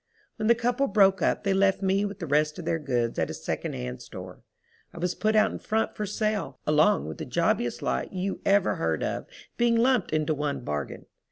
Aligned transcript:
When 0.37 0.47
the 0.47 0.55
couple 0.55 0.87
broke 0.87 1.21
up 1.21 1.43
they 1.43 1.53
left 1.53 1.83
me 1.83 2.05
with 2.05 2.17
the 2.17 2.25
rest 2.25 2.57
of 2.57 2.65
their 2.65 2.79
goods 2.79 3.19
at 3.19 3.29
a 3.29 3.35
second 3.35 3.73
hand 3.75 4.01
store. 4.01 4.41
I 4.95 4.97
was 4.97 5.13
put 5.13 5.35
out 5.35 5.51
in 5.51 5.59
front 5.59 5.95
for 5.95 6.07
sale 6.07 6.57
along 6.65 7.05
with 7.05 7.19
the 7.19 7.25
jobbiest 7.27 7.83
lot 7.83 8.11
you 8.11 8.41
ever 8.43 8.77
heard 8.77 9.03
of 9.03 9.27
being 9.57 9.75
lumped 9.75 10.11
into 10.11 10.33
one 10.33 10.61
bargain. 10.61 11.05